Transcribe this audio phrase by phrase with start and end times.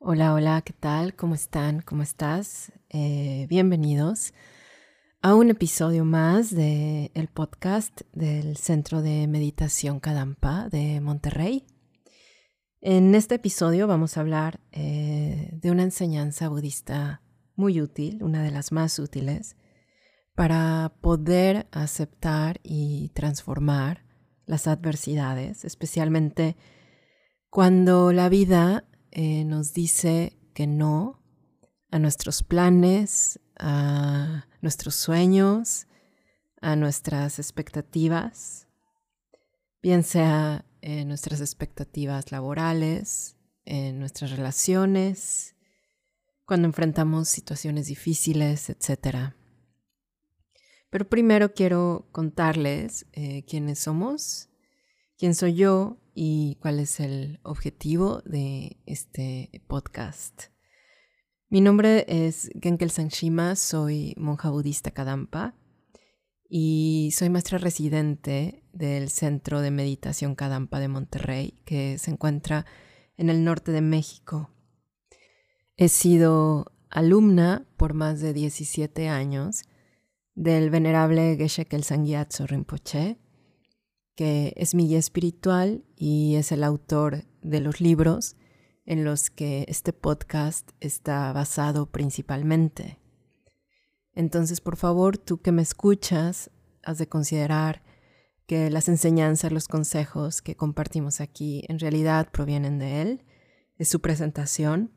[0.00, 1.16] Hola, hola, ¿qué tal?
[1.16, 1.82] ¿Cómo están?
[1.82, 2.70] ¿Cómo estás?
[2.88, 4.32] Eh, bienvenidos
[5.22, 11.66] a un episodio más del el podcast del Centro de Meditación Kadampa de Monterrey.
[12.80, 17.20] En este episodio vamos a hablar eh, de una enseñanza budista
[17.56, 19.56] muy útil, una de las más útiles,
[20.36, 24.04] para poder aceptar y transformar
[24.46, 26.56] las adversidades, especialmente
[27.50, 31.22] cuando la vida eh, nos dice que no
[31.90, 35.86] a nuestros planes, a nuestros sueños,
[36.60, 38.68] a nuestras expectativas,
[39.82, 45.54] bien sea en nuestras expectativas laborales, en nuestras relaciones,
[46.44, 49.34] cuando enfrentamos situaciones difíciles, etc.
[50.90, 54.48] Pero primero quiero contarles eh, quiénes somos,
[55.18, 60.46] quién soy yo y cuál es el objetivo de este podcast.
[61.48, 65.54] Mi nombre es Genkel Sanshima, soy monja budista Kadampa
[66.50, 72.66] y soy maestra residente del Centro de Meditación Kadampa de Monterrey, que se encuentra
[73.16, 74.50] en el norte de México.
[75.76, 79.62] He sido alumna por más de 17 años
[80.34, 82.08] del venerable Geshe Kelsang
[82.48, 83.18] Rinpoche,
[84.18, 88.34] que es mi guía espiritual y es el autor de los libros
[88.84, 92.98] en los que este podcast está basado principalmente.
[94.14, 96.50] Entonces, por favor, tú que me escuchas,
[96.82, 97.84] has de considerar
[98.48, 103.24] que las enseñanzas, los consejos que compartimos aquí en realidad provienen de él,
[103.76, 104.90] es su presentación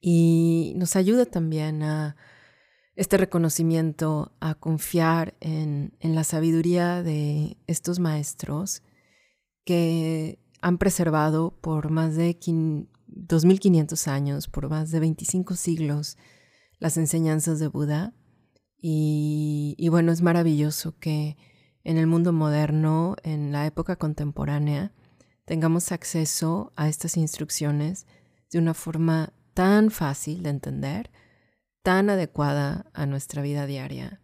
[0.00, 2.14] y nos ayuda también a
[2.94, 8.82] este reconocimiento a confiar en, la sabiduría de estos maestros
[9.64, 16.18] que han preservado por más de 2.500 años, por más de 25 siglos,
[16.78, 18.14] las enseñanzas de Buda.
[18.76, 21.36] Y, y bueno, es maravilloso que
[21.84, 24.92] en el mundo moderno, en la época contemporánea,
[25.44, 28.06] tengamos acceso a estas instrucciones
[28.50, 31.10] de una forma tan fácil de entender,
[31.82, 34.20] tan adecuada a nuestra vida diaria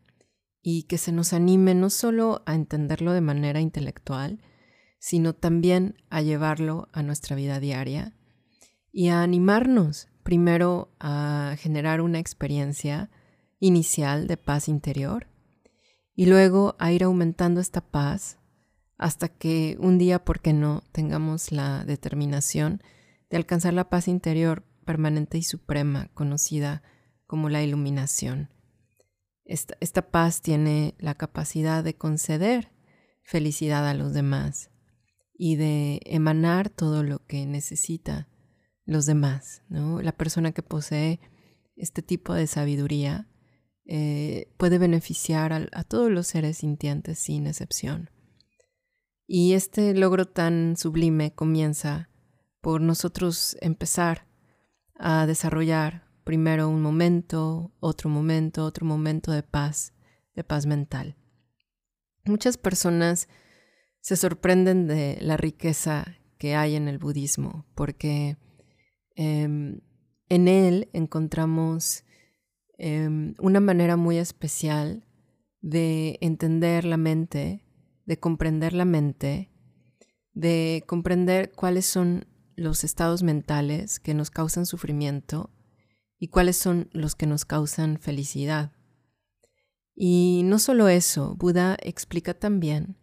[0.62, 4.42] y que se nos anime no solo a entenderlo de manera intelectual,
[4.98, 8.16] sino también a llevarlo a nuestra vida diaria
[8.92, 13.10] y a animarnos primero a generar una experiencia
[13.60, 15.28] inicial de paz interior
[16.14, 18.38] y luego a ir aumentando esta paz
[18.98, 22.82] hasta que un día, ¿por qué no?, tengamos la determinación
[23.30, 26.82] de alcanzar la paz interior permanente y suprema, conocida
[27.28, 28.48] como la iluminación.
[29.44, 32.72] Esta, paz tiene la capacidad de conceder
[33.22, 34.70] felicidad a los demás
[35.34, 38.28] y de emanar todo lo que necesita
[38.84, 39.62] los demás.
[39.68, 40.02] ¿no?
[40.02, 41.20] La persona que posee
[41.76, 43.28] este tipo de sabiduría
[43.84, 48.10] eh, puede beneficiar a, a todos los seres sintientes sin excepción.
[49.26, 52.08] Y este logro tan sublime comienza
[52.62, 54.26] por nosotros empezar
[54.94, 59.94] a desarrollar primero un momento, otro momento, otro momento de paz,
[60.34, 61.16] de paz mental.
[62.26, 63.30] Muchas personas
[64.02, 68.36] se sorprenden de la riqueza que hay en el budismo, porque
[69.14, 69.80] em,
[70.28, 72.04] en él encontramos
[72.76, 75.06] em, una manera muy especial
[75.62, 77.64] de entender la mente,
[78.04, 79.50] de comprender la mente,
[80.34, 85.54] de comprender cuáles son los estados mentales que nos causan sufrimiento
[86.18, 88.72] y cuáles son los que nos causan felicidad.
[89.94, 92.96] Y no solo eso, Buda explica también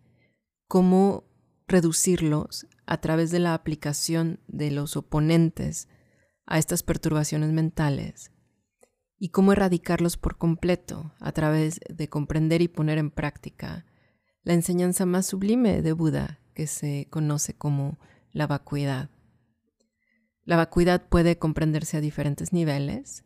[0.68, 1.26] cómo
[1.68, 5.88] reducirlos a través de la aplicación de los oponentes
[6.46, 8.32] a estas perturbaciones mentales
[9.18, 13.86] y cómo erradicarlos por completo a través de comprender y poner en práctica
[14.44, 17.98] la enseñanza más sublime de Buda que se conoce como
[18.32, 19.10] la vacuidad.
[20.46, 23.26] La vacuidad puede comprenderse a diferentes niveles.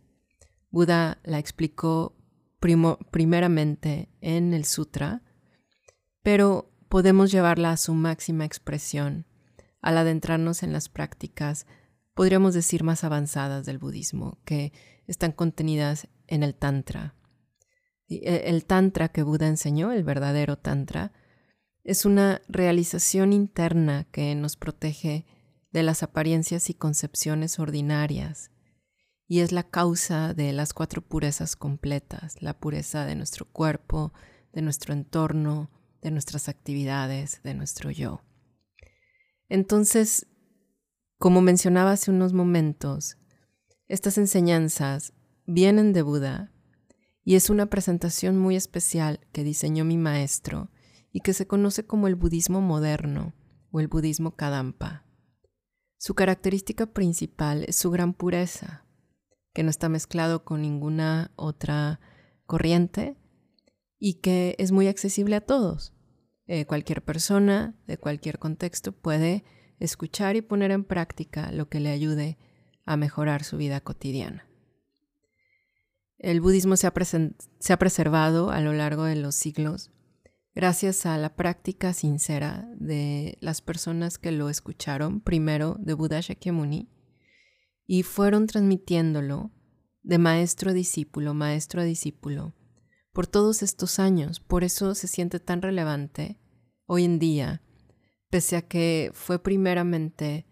[0.71, 2.15] Buda la explicó
[2.59, 5.21] primeramente en el sutra,
[6.23, 9.25] pero podemos llevarla a su máxima expresión
[9.81, 11.65] al adentrarnos en las prácticas,
[12.13, 14.73] podríamos decir, más avanzadas del budismo, que
[15.07, 17.15] están contenidas en el Tantra.
[18.07, 21.13] E, el Tantra que Buda enseñó, el verdadero Tantra,
[21.83, 25.25] es una realización interna que nos protege
[25.71, 28.51] de las apariencias y concepciones ordinarias,
[29.27, 34.13] y es la causa de las cuatro purezas completas, la pureza de nuestro cuerpo,
[34.53, 35.69] de nuestro entorno,
[36.01, 38.21] de nuestras actividades, de nuestro yo.
[39.47, 40.25] Entonces,
[41.17, 43.17] como mencionaba hace unos momentos,
[43.89, 45.13] Estas enseñanzas
[45.47, 46.53] vienen de Buda
[47.23, 50.69] y es una presentación muy especial que diseñó mi maestro
[51.11, 53.33] y que se conoce como el budismo moderno
[53.71, 55.08] o el budismo Kadampa.
[56.01, 58.85] Su característica principal es su gran pureza,
[59.53, 61.99] que no está mezclado con ninguna otra
[62.45, 63.17] corriente
[63.99, 65.93] y que es muy accesible a todos.
[66.47, 69.43] Eh, cualquier persona de cualquier contexto puede
[69.81, 72.37] escuchar y poner en práctica lo que le ayude
[72.85, 74.47] a mejorar su vida cotidiana.
[76.17, 76.93] El budismo se ha,
[77.59, 79.91] se ha preservado a lo largo de los siglos
[80.59, 86.89] gracias a la práctica sincera de las personas que lo escucharon primero de Buda Shakyamuni
[87.87, 89.51] y fueron transmitiéndolo
[90.03, 92.55] de maestro a discípulo, maestro a discípulo,
[93.13, 94.41] por todos estos años.
[94.41, 96.37] Por eso se siente tan relevante
[96.87, 97.61] hoy en día,
[98.29, 100.45] pese a que fue primeramente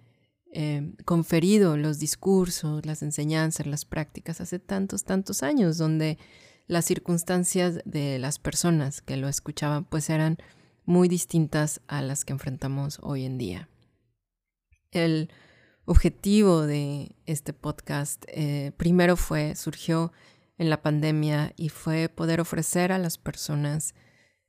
[0.53, 6.18] eh, conferido los discursos, las enseñanzas, las prácticas hace tantos, tantos años, donde
[6.67, 10.37] las circunstancias de las personas que lo escuchaban pues eran
[10.85, 13.69] muy distintas a las que enfrentamos hoy en día.
[14.91, 15.29] El
[15.85, 20.11] objetivo de este podcast eh, primero fue, surgió
[20.57, 23.95] en la pandemia y fue poder ofrecer a las personas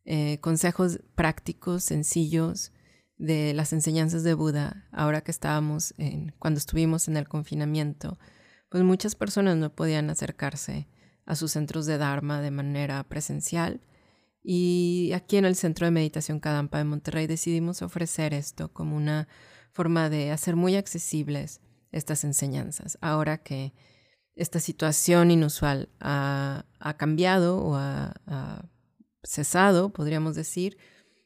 [0.04, 2.72] eh, consejos prácticos, sencillos
[3.16, 8.18] de las enseñanzas de Buda, ahora que estábamos en, cuando estuvimos en el confinamiento,
[8.68, 10.88] pues muchas personas no podían acercarse
[11.28, 13.82] a sus centros de Dharma de manera presencial.
[14.42, 19.28] Y aquí en el Centro de Meditación Kadampa de Monterrey decidimos ofrecer esto como una
[19.72, 21.60] forma de hacer muy accesibles
[21.92, 22.96] estas enseñanzas.
[23.02, 23.75] Ahora que
[24.36, 26.64] esta situación inusual ha,
[26.96, 28.64] cambiado o ha,
[29.22, 30.78] cesado, podríamos decir,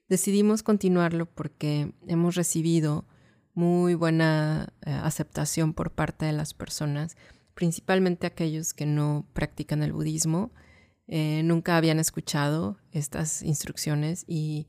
[0.08, 3.06] decidimos continuarlo porque hemos recibido
[3.54, 7.16] muy buena eh, aceptación por parte de las personas
[7.54, 10.52] principalmente aquellos que no practican el budismo,
[11.06, 14.69] eh, nunca habían escuchado estas instrucciones y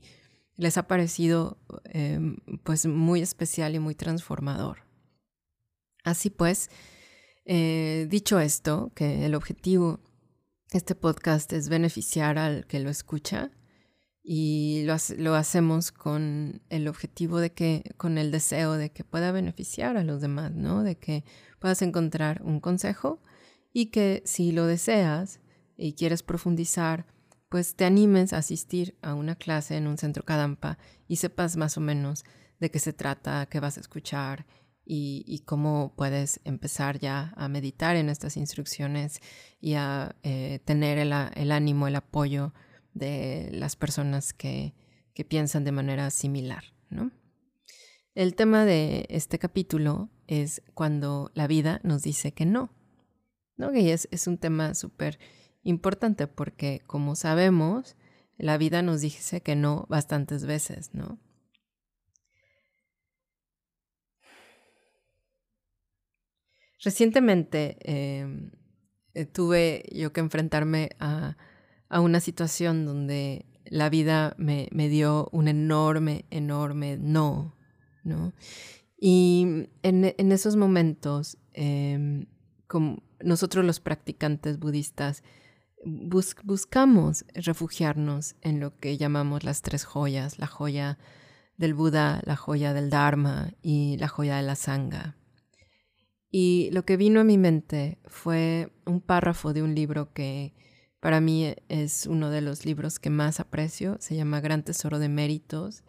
[0.56, 4.84] les ha parecido em, pues muy especial y muy transformador.
[6.04, 6.70] Así pues,
[7.44, 10.00] eh, dicho esto, que el objetivo
[10.70, 13.50] de este podcast es beneficiar al que lo escucha
[14.22, 19.32] y lo, lo hacemos con el objetivo de que, con el deseo de que pueda
[19.32, 20.82] beneficiar a los demás, ¿no?
[20.82, 21.24] De que
[21.64, 23.22] puedas encontrar un consejo
[23.72, 25.40] y que si lo deseas
[25.78, 27.06] y quieres profundizar,
[27.48, 30.76] pues te animes a asistir a una clase en un centro Kadampa
[31.08, 32.26] y sepas más o menos
[32.60, 34.44] de qué se trata, qué vas a escuchar
[34.84, 39.22] y, cómo puedes empezar ya a meditar en estas instrucciones
[39.58, 42.52] y a eh, tener el, ánimo, el apoyo
[42.92, 44.74] de las personas que,
[45.14, 46.74] que piensan de manera similar.
[46.90, 47.10] ¿no?
[48.14, 52.70] El tema de este capítulo es cuando la vida nos dice que no.
[53.56, 53.74] ¿no?
[53.74, 55.18] Y es, un tema súper
[55.62, 57.96] importante porque, como sabemos,
[58.36, 61.18] la vida nos dice que no bastantes veces, ¿no?
[66.80, 68.50] Recientemente em,
[69.14, 71.38] eh, tuve yo que enfrentarme a,
[71.88, 77.56] a, una situación donde la vida me, me dio un enorme, enorme no,
[78.02, 78.34] ¿no?
[79.06, 82.24] Y en, esos momentos, em,
[83.22, 85.22] nosotros los practicantes budistas,
[85.84, 90.98] buscamos refugiarnos en lo que llamamos las tres joyas, la joya
[91.58, 95.18] del Buda, la joya del Dharma y la joya de la Sangha.
[96.30, 100.54] Y lo que vino a mi mente fue un párrafo de un libro que
[101.00, 105.10] para mí es uno de los libros que más aprecio, se llama Gran Tesoro de
[105.10, 105.84] Méritos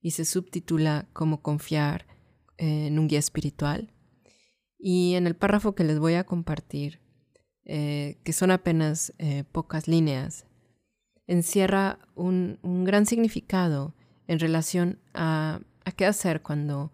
[0.00, 2.06] y se subtitula Cómo confiar
[2.60, 3.92] en un guía espiritual.
[4.78, 7.00] Y en el párrafo que les voy a compartir,
[7.64, 10.46] eh, que son apenas eh, pocas líneas,
[11.26, 13.94] encierra un, gran significado
[14.26, 16.92] en relación a, a qué hacer cuando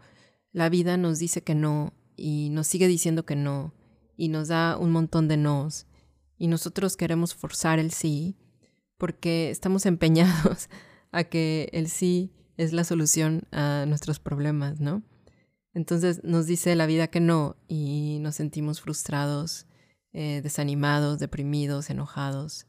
[0.52, 3.75] la vida nos dice que no y nos sigue diciendo que no
[4.16, 5.87] y nos da un montón de nos
[6.38, 8.37] y nosotros queremos forzar el sí
[8.99, 10.68] porque estamos empeñados
[11.12, 15.02] a que el sí es la solución a nuestros problemas, ¿no?
[15.76, 19.66] Entonces nos dice la vida que no y nos sentimos frustrados,
[20.14, 22.66] eh, desanimados, deprimidos, enojados.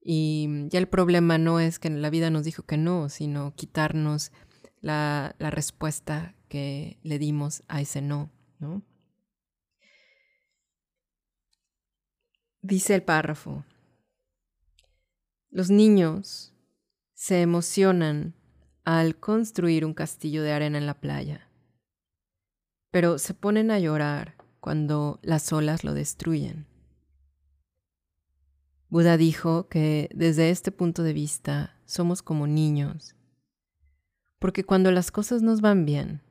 [0.00, 4.30] Y ya el problema no es que la vida nos dijo que no, sino quitarnos
[4.80, 8.30] la, la respuesta que le dimos a ese no,
[8.60, 8.84] ¿no?
[12.62, 13.64] Dice el párrafo,
[15.50, 16.54] los niños
[17.14, 18.36] se emocionan
[18.84, 21.47] al construir un castillo de arena en la playa
[22.90, 26.66] pero se ponen a llorar cuando las olas lo destruyen.
[28.88, 33.14] Buda dijo que desde este punto de vista somos como niños,
[34.38, 36.22] porque cuando las cosas nos van bien,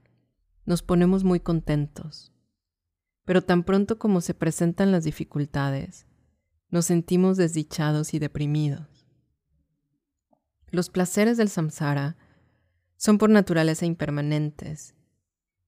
[0.65, 2.33] nos ponemos muy contentos,
[3.25, 6.07] pero tan pronto como se presentan las dificultades,
[6.69, 9.05] nos sentimos desdichados y deprimidos.
[10.69, 12.17] Los placeres del samsara
[12.97, 14.96] son por naturaleza impermanentes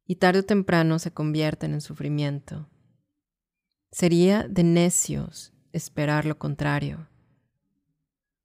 [0.10, 2.68] y tarde o temprano se convierten en sufrimiento.
[3.92, 7.08] Sería de necios esperar lo contrario.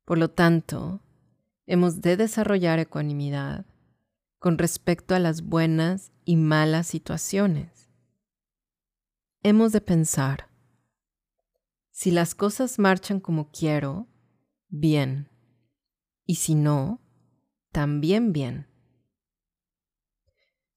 [0.05, 1.01] Por lo tanto,
[1.65, 3.65] hemos de desarrollar ecuanimidad
[4.39, 7.89] con respecto a las buenas y malas situaciones.
[9.43, 10.51] Hemos de pensar,
[11.93, 14.07] si las cosas marchan como quiero,
[14.69, 15.31] bien,
[16.27, 17.01] y si no,
[17.73, 18.74] también bien.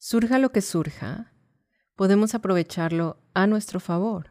[0.09, 1.33] Surja lo que surja,
[1.97, 4.29] podemos aprovecharlo a nuestro favor.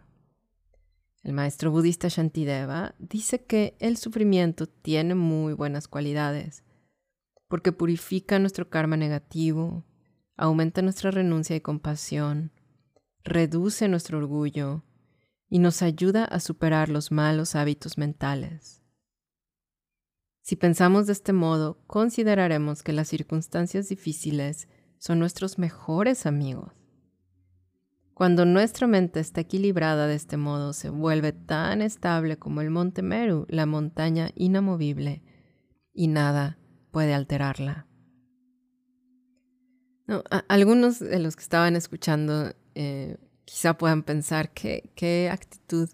[1.23, 6.65] El maestro budista Shantideva dice que el sufrimiento tiene muy buenas cualidades
[7.47, 9.85] porque purifica nuestro karma negativo,
[10.35, 12.53] aumenta nuestra renuncia y compasión,
[13.23, 14.83] reduce nuestro orgullo
[15.51, 18.83] y nos ayuda a superar los malos hábitos mentales.
[20.41, 26.73] Si pensamos de este modo, consideraremos que las circunstancias difíciles son nuestros mejores amigos.
[28.15, 33.03] Cuando nuestra mente está equilibrada de este modo, se vuelve tan estable como el monte
[33.03, 35.23] Meru, la montaña inamovible,
[35.93, 36.59] y nada
[36.91, 37.87] puede alterarla.
[40.49, 45.91] algunos de los que estaban escuchando eh, quizá puedan pensar que qué actitud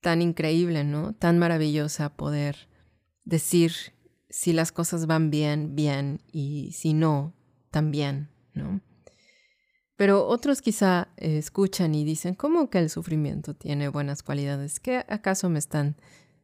[0.00, 1.14] tan increíble, ¿no?
[1.14, 2.68] Tan maravillosa poder
[3.24, 3.72] decir
[4.28, 7.34] si las cosas van bien, bien, y si no,
[7.70, 8.80] también, ¿no?
[9.96, 14.80] Pero otros quizá eh, escuchan y dicen, ¿cómo que el sufrimiento tiene buenas cualidades?
[14.80, 15.96] ¿Qué acaso me están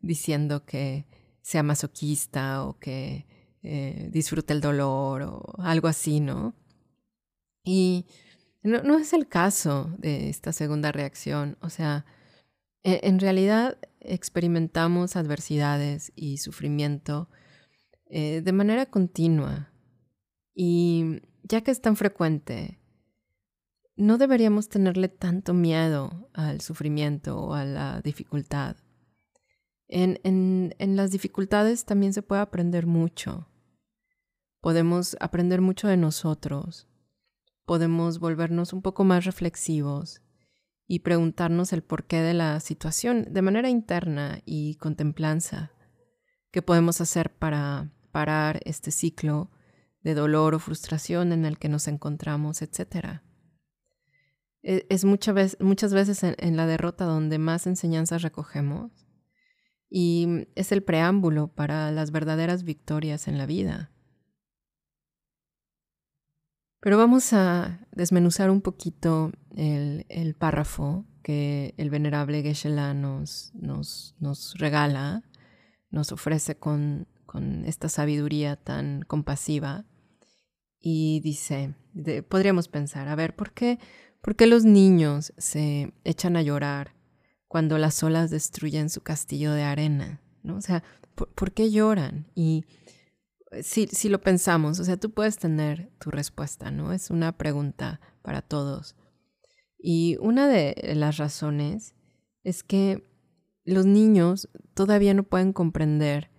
[0.02, 1.06] diciendo que
[1.40, 3.26] sea masoquista o que
[3.62, 6.54] eh, disfruta el dolor o algo así, ¿no?
[7.64, 8.06] Y
[8.62, 11.56] no, es el caso de esta segunda reacción.
[11.60, 12.04] O sea,
[12.82, 17.28] e, en realidad experimentamos adversidades y sufrimiento
[18.08, 19.72] eh, de manera continua.
[20.56, 22.80] Y ya que es tan frecuente,
[23.94, 28.76] no deberíamos tenerle tanto miedo al sufrimiento o a la dificultad.
[29.86, 33.46] En, en, las dificultades también se puede aprender mucho
[34.66, 36.88] podemos aprender mucho de nosotros,
[37.66, 40.22] podemos volvernos un poco más reflexivos
[40.88, 45.70] y preguntarnos el porqué de la situación de manera interna y contemplanza.
[46.50, 49.52] ¿Qué podemos hacer para parar este ciclo
[50.06, 53.24] de dolor o frustración en el que nos encontramos, etcétera?
[54.62, 59.06] E, es muchas veces en la derrota donde más enseñanzas recogemos
[59.90, 63.90] y es el preámbulo para las verdaderas victorias en la vida.
[66.80, 73.52] Pero vamos a desmenuzar un poquito el, párrafo que el venerable Geshe-la nos,
[74.54, 75.24] regala,
[75.90, 77.08] nos ofrece con,
[77.64, 79.84] esta sabiduría tan compasiva.
[80.88, 81.74] Y dice,
[82.28, 83.80] podríamos pensar, a ver, ¿por qué,
[84.20, 86.94] ¿por qué los niños se echan a llorar
[87.48, 90.20] cuando las olas destruyen su castillo de arena?
[90.44, 90.58] ¿no?
[90.58, 90.84] O sea,
[91.16, 92.30] ¿por, ¿por qué lloran?
[92.36, 92.66] Y
[93.64, 96.92] si, lo pensamos, o sea, tú puedes tener tu respuesta, ¿no?
[96.92, 98.94] Es una pregunta para todos.
[99.80, 101.96] Y una de las razones
[102.44, 103.02] es que
[103.64, 106.30] los niños todavía no pueden comprender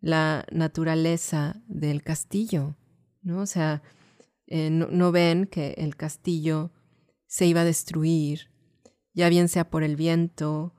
[0.00, 2.76] la naturaleza del castillo,
[3.22, 3.40] ¿no?
[3.40, 3.82] O sea,
[4.46, 6.70] eh, no, ven que el castillo
[7.26, 8.50] se iba a destruir,
[9.12, 10.74] ya bien sea por el viento,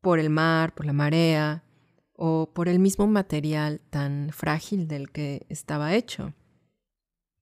[0.00, 1.64] por el mar, por la marea,
[2.12, 6.34] o por el mismo material tan frágil del que estaba hecho.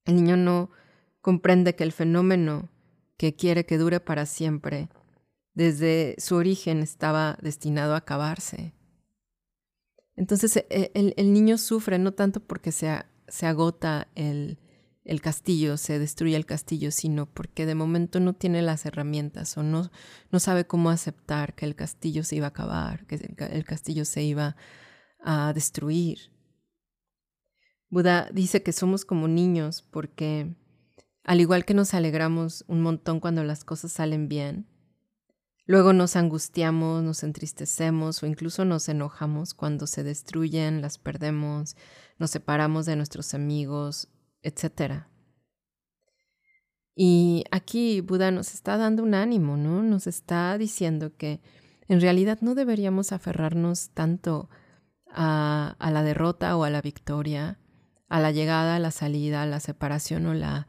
[0.04, 0.70] El niño no
[1.20, 2.70] comprende que el fenómeno
[3.16, 4.88] que quiere que dure para siempre,
[5.54, 8.74] desde su origen estaba destinado a acabarse.
[10.16, 14.58] Entonces e, el, niño sufre no tanto porque se, se agota el,
[15.04, 19.62] el castillo, se destruye el castillo, sino porque de momento no tiene las herramientas o
[19.62, 19.90] no,
[20.30, 24.22] no sabe cómo aceptar que el castillo se iba a acabar, que el castillo se
[24.22, 24.56] iba
[25.20, 26.32] a destruir.
[27.90, 30.56] Buda dice que somos como niños porque
[31.24, 34.66] al igual que nos alegramos un montón cuando las cosas salen bien,
[35.66, 41.76] luego nos angustiamos, nos entristecemos o incluso nos enojamos cuando se destruyen, las perdemos,
[42.18, 44.08] nos separamos de nuestros amigos
[44.42, 45.04] etc.
[46.94, 49.82] Y aquí Buda nos está dando un ánimo, ¿no?
[49.82, 51.40] Nos está diciendo que
[51.88, 54.50] en realidad no deberíamos aferrarnos tanto
[55.10, 57.58] a, la derrota o a la victoria,
[58.08, 60.66] a la llegada, a la salida, a la separación o, la,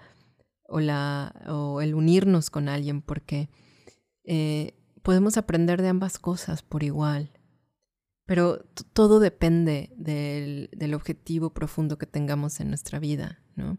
[0.64, 3.50] o, la, o el unirnos con alguien, porque
[4.24, 7.32] eh, podemos aprender de ambas cosas por igual.
[8.26, 13.78] Pero todo depende del, objetivo profundo que tengamos en nuestra vida, ¿no?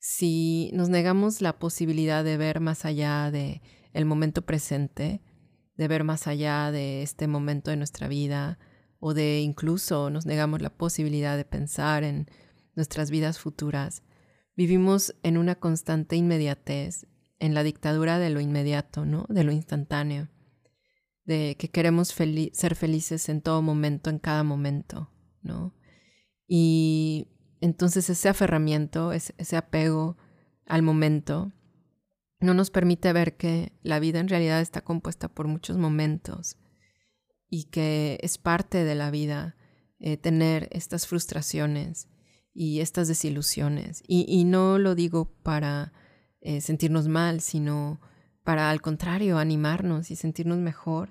[0.00, 5.22] Si nos negamos la posibilidad de ver más allá de el momento presente,
[5.76, 8.58] de ver más allá de este momento de nuestra vida,
[8.98, 12.28] o de incluso nos negamos la posibilidad de pensar en
[12.74, 14.02] nuestras vidas futuras,
[14.56, 17.06] vivimos en una constante inmediatez,
[17.38, 19.26] en la dictadura de lo inmediato, ¿no?
[19.28, 20.28] De lo instantáneo,
[21.24, 25.10] de que queremos ser felices en todo momento, en cada momento,
[25.42, 25.74] ¿no?
[26.46, 27.28] Y
[27.60, 30.16] entonces ese aferramiento, ese apego
[30.66, 31.52] al momento,
[32.40, 36.56] no nos permite ver que la vida en realidad está compuesta por muchos momentos
[37.48, 39.56] y que es parte de la vida
[39.98, 42.08] eh, tener estas frustraciones
[42.54, 44.02] y estas desilusiones.
[44.06, 45.92] Y, no lo digo para
[46.40, 48.00] eh, sentirnos mal, sino
[48.44, 51.10] para al contrario animarnos y sentirnos mejor.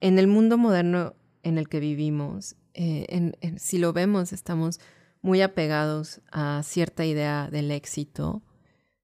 [0.00, 4.80] En el mundo moderno en el que vivimos, eh, si lo vemos, estamos
[5.20, 8.42] muy apegados a cierta idea del éxito,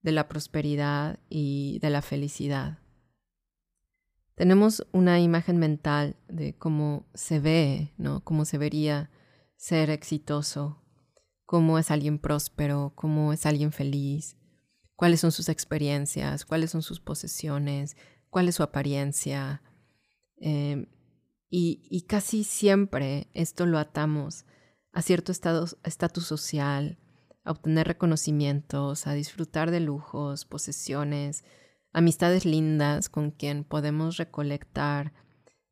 [0.02, 2.78] de la prosperidad y de la felicidad.
[4.34, 8.22] Tenemos una imagen mental de cómo se ve, ¿no?
[8.22, 9.10] Cómo se vería
[9.56, 10.80] ser exitoso,
[11.44, 14.36] cómo es alguien próspero, cómo es alguien feliz,
[14.98, 17.96] cuáles son sus experiencias, cuáles son sus posesiones,
[18.30, 19.62] cuál es su apariencia.
[20.38, 20.86] Em,
[21.48, 24.44] y, casi siempre esto lo atamos
[24.92, 26.98] a cierto estatus social,
[27.44, 31.44] a obtener reconocimientos, a disfrutar de lujos, posesiones,
[31.92, 35.12] amistades lindas con quien podemos recolectar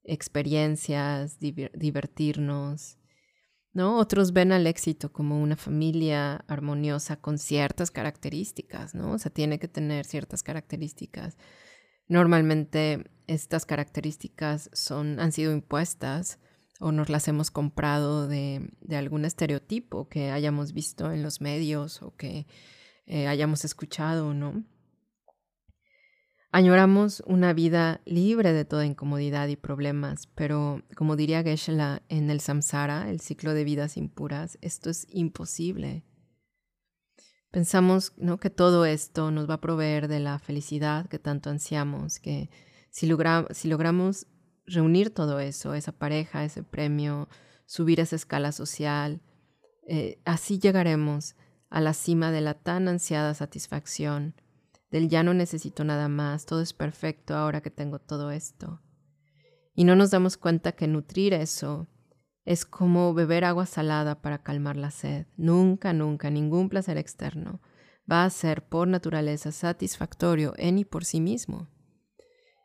[0.04, 2.96] experiencias, divertirnos.
[3.76, 3.98] ¿No?
[3.98, 9.12] Otros ven al éxito como una familia armoniosa con ciertas características, ¿no?
[9.12, 11.36] O sea, tiene que tener ciertas características.
[12.08, 16.38] Normalmente estas características son, han sido impuestas
[16.80, 22.16] o nos las hemos comprado de, algún estereotipo que hayamos visto en los medios o
[22.16, 22.46] que
[23.04, 24.64] eh, hayamos escuchado, ¿no?
[26.56, 32.40] Añoramos una vida libre de toda incomodidad y problemas, pero como diría Geshe-la en el
[32.40, 36.02] samsara, el ciclo de vidas impuras, esto es imposible.
[37.50, 38.38] Pensamos ¿no?
[38.38, 42.48] que todo esto nos va a proveer de la felicidad que tanto ansiamos, que
[42.88, 44.26] si, logramos
[44.64, 47.28] reunir todo eso, esa pareja, ese premio,
[47.66, 49.20] subir esa escala social,
[49.86, 51.36] eh, así llegaremos
[51.68, 54.32] a la cima de la tan ansiada satisfacción,
[54.90, 58.80] del ya no necesito nada más, todo es perfecto ahora que tengo todo esto.
[59.74, 61.86] Y no nos damos cuenta que nutrir eso
[62.44, 65.26] es como beber agua salada para calmar la sed.
[65.36, 67.60] Nunca, nunca, ningún placer externo
[68.10, 71.68] va a ser por naturaleza satisfactorio en y por sí mismo.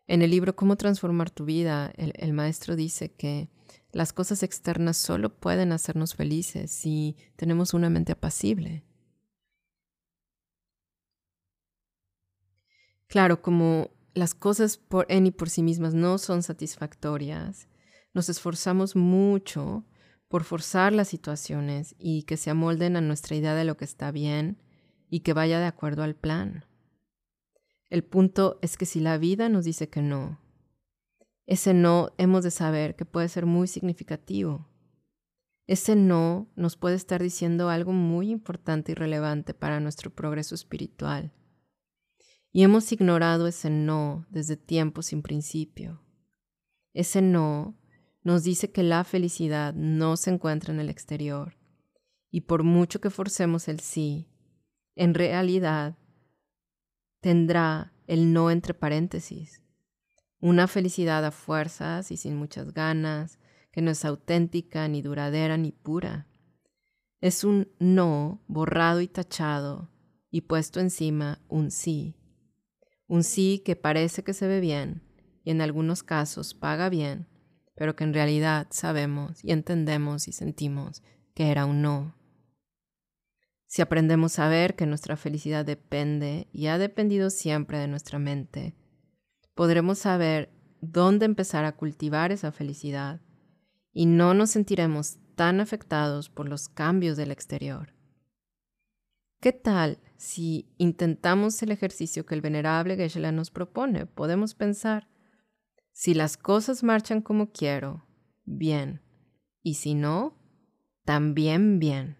[0.08, 3.50] En el libro Cómo transformar tu vida, el, maestro dice que
[3.92, 8.84] las cosas externas solo pueden hacernos felices si tenemos una mente apacible.
[13.12, 17.68] Claro, como las cosas por en y por sí mismas no son satisfactorias,
[18.14, 19.84] nos esforzamos mucho
[20.30, 24.12] por forzar las situaciones y que se amolden a nuestra idea de lo que está
[24.12, 24.62] bien
[25.10, 26.64] y que vaya de acuerdo al plan.
[27.90, 30.40] El punto es que si la vida nos dice que no,
[31.48, 34.70] ese no hemos de saber que puede ser muy significativo.
[35.68, 41.34] Ese no nos puede estar diciendo algo muy importante y relevante para nuestro progreso espiritual.
[42.52, 46.02] Y hemos ignorado ese no desde tiempo sin principio.
[46.94, 47.78] Ese no
[48.24, 51.58] nos dice que la felicidad no se encuentra en el exterior.
[52.30, 54.30] Y por mucho que forcemos el sí,
[54.96, 55.98] en realidad
[57.22, 59.62] tendrá el no entre paréntesis.
[60.40, 63.40] Una felicidad a fuerzas y sin muchas ganas,
[63.72, 66.28] que no es auténtica, ni duradera, ni pura.
[67.22, 69.92] Es un no borrado y tachado
[70.30, 72.21] y puesto encima un sí.
[73.12, 75.02] Un sí que parece que se ve bien
[75.44, 77.28] y en algunos casos paga bien,
[77.76, 82.16] pero que en realidad sabemos y entendemos y sentimos que era un no.
[83.68, 88.78] Si aprendemos a ver que nuestra felicidad depende y ha dependido siempre de nuestra mente,
[89.56, 93.20] podremos saber dónde empezar a cultivar esa felicidad
[93.92, 97.94] y no nos sentiremos tan afectados por los cambios del exterior.
[99.42, 104.06] ¿Qué tal si intentamos el ejercicio que el venerable Geshe nos propone?
[104.06, 105.08] Podemos pensar,
[105.92, 108.06] si las cosas marchan como quiero,
[108.46, 109.02] bien,
[109.64, 110.38] y si no,
[111.06, 112.18] también bien.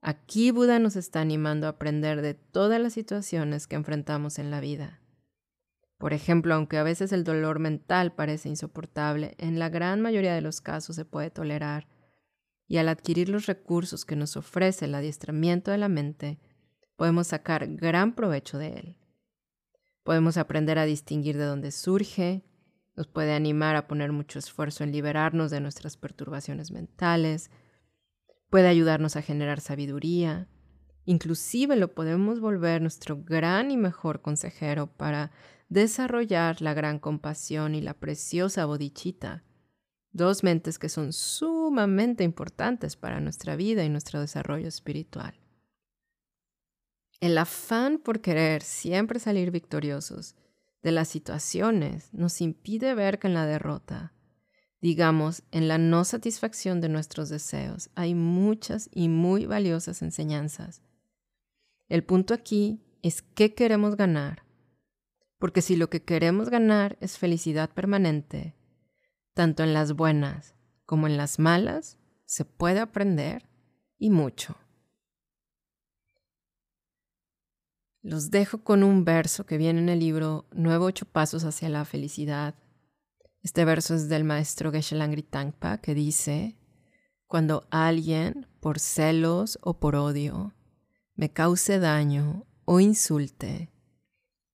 [0.00, 4.60] Aquí Buda nos está animando a aprender de todas las situaciones que enfrentamos en la
[4.60, 5.02] vida.
[5.98, 10.40] Por ejemplo, aunque a veces el dolor mental parece insoportable, en la gran mayoría de
[10.40, 11.86] los casos se puede tolerar
[12.68, 16.40] y al adquirir los recursos que nos ofrece el adiestramiento de la mente,
[16.96, 18.96] podemos sacar gran provecho de él.
[20.02, 22.44] Podemos aprender a distinguir de dónde surge,
[22.96, 27.50] nos puede animar a poner mucho esfuerzo en liberarnos de nuestras perturbaciones mentales,
[28.48, 30.48] puede ayudarnos a generar sabiduría,
[31.04, 35.30] inclusive lo podemos volver nuestro gran y mejor consejero para
[35.68, 39.44] desarrollar la gran compasión y la preciosa bodichita,
[40.16, 45.38] dos mentes que son sumamente importantes para nuestra vida y nuestro desarrollo espiritual.
[47.20, 50.34] El afán por querer siempre salir victoriosos
[50.82, 54.12] de las situaciones nos impide ver que en la derrota,
[54.80, 60.82] digamos, en la no satisfacción de nuestros deseos, hay muchas y muy valiosas enseñanzas.
[61.88, 64.44] El punto aquí es qué queremos ganar,
[65.38, 68.54] porque si lo que queremos ganar es felicidad permanente,
[69.36, 70.54] tanto en las buenas
[70.86, 73.50] como en las malas, se puede aprender
[73.98, 74.56] y mucho.
[78.00, 81.84] Los dejo con un verso que viene en el libro Nueve ocho pasos hacia la
[81.84, 82.54] felicidad.
[83.42, 86.56] Este verso es del maestro Geshe Langri Tangpa que dice,
[87.26, 90.54] cuando alguien, por celos o por odio,
[91.14, 93.70] me cause daño o insulte,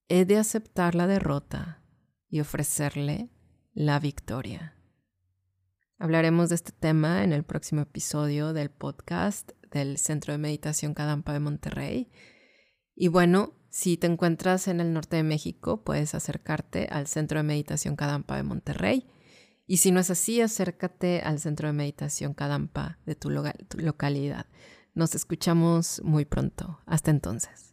[0.09, 1.85] he de aceptar la derrota
[2.29, 3.31] y ofrecerle
[3.75, 4.75] la victoria.
[5.99, 11.33] Hablaremos de este tema en el próximo episodio del podcast del Centro de Meditación Cadampa
[11.33, 12.11] de Monterrey
[12.95, 17.45] y bueno, si te encuentras en el norte de México, puedes acercarte al Centro de
[17.45, 19.07] Meditación Cadampa de Monterrey.
[19.67, 23.31] Y si no es así, acércate al Centro de Meditación Cadampa de tu,
[23.69, 24.47] tu localidad.
[24.95, 26.81] Nos escuchamos muy pronto.
[26.85, 27.72] Hasta entonces.